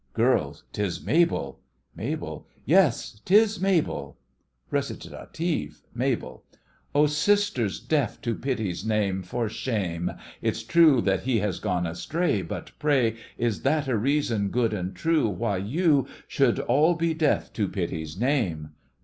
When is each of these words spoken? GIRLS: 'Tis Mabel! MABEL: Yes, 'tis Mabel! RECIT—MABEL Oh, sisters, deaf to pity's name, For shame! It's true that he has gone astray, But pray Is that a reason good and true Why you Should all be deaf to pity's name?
GIRLS: 0.15 0.63
'Tis 0.73 1.05
Mabel! 1.05 1.59
MABEL: 1.95 2.47
Yes, 2.65 3.21
'tis 3.23 3.59
Mabel! 3.61 4.17
RECIT—MABEL 4.71 6.43
Oh, 6.95 7.05
sisters, 7.05 7.79
deaf 7.79 8.19
to 8.21 8.33
pity's 8.33 8.83
name, 8.83 9.21
For 9.21 9.47
shame! 9.47 10.09
It's 10.41 10.63
true 10.63 11.01
that 11.01 11.21
he 11.25 11.37
has 11.41 11.59
gone 11.59 11.85
astray, 11.85 12.41
But 12.41 12.71
pray 12.79 13.17
Is 13.37 13.61
that 13.61 13.87
a 13.87 13.95
reason 13.95 14.49
good 14.49 14.73
and 14.73 14.95
true 14.95 15.29
Why 15.29 15.57
you 15.57 16.07
Should 16.27 16.57
all 16.61 16.95
be 16.95 17.13
deaf 17.13 17.53
to 17.53 17.67
pity's 17.67 18.19
name? 18.19 18.71